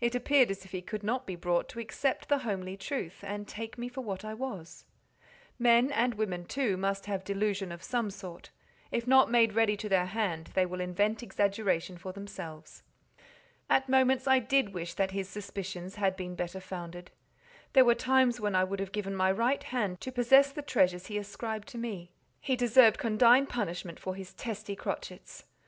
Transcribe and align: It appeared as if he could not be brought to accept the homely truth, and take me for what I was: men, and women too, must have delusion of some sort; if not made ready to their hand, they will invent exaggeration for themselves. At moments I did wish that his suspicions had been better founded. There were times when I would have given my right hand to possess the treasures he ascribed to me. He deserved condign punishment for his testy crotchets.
It 0.00 0.16
appeared 0.16 0.50
as 0.50 0.64
if 0.64 0.72
he 0.72 0.82
could 0.82 1.04
not 1.04 1.24
be 1.24 1.36
brought 1.36 1.68
to 1.68 1.78
accept 1.78 2.28
the 2.28 2.38
homely 2.38 2.76
truth, 2.76 3.22
and 3.22 3.46
take 3.46 3.78
me 3.78 3.88
for 3.88 4.00
what 4.00 4.24
I 4.24 4.34
was: 4.34 4.84
men, 5.56 5.92
and 5.92 6.14
women 6.16 6.46
too, 6.46 6.76
must 6.76 7.06
have 7.06 7.22
delusion 7.22 7.70
of 7.70 7.80
some 7.80 8.10
sort; 8.10 8.50
if 8.90 9.06
not 9.06 9.30
made 9.30 9.52
ready 9.52 9.76
to 9.76 9.88
their 9.88 10.06
hand, 10.06 10.50
they 10.54 10.66
will 10.66 10.80
invent 10.80 11.22
exaggeration 11.22 11.96
for 11.96 12.12
themselves. 12.12 12.82
At 13.70 13.88
moments 13.88 14.26
I 14.26 14.40
did 14.40 14.74
wish 14.74 14.94
that 14.94 15.12
his 15.12 15.28
suspicions 15.28 15.94
had 15.94 16.16
been 16.16 16.34
better 16.34 16.58
founded. 16.58 17.12
There 17.72 17.84
were 17.84 17.94
times 17.94 18.40
when 18.40 18.56
I 18.56 18.64
would 18.64 18.80
have 18.80 18.90
given 18.90 19.14
my 19.14 19.30
right 19.30 19.62
hand 19.62 20.00
to 20.00 20.10
possess 20.10 20.50
the 20.50 20.62
treasures 20.62 21.06
he 21.06 21.18
ascribed 21.18 21.68
to 21.68 21.78
me. 21.78 22.10
He 22.40 22.56
deserved 22.56 22.98
condign 22.98 23.46
punishment 23.46 24.00
for 24.00 24.16
his 24.16 24.34
testy 24.34 24.74
crotchets. 24.74 25.44